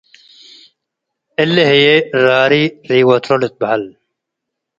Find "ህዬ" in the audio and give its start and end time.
1.69-1.85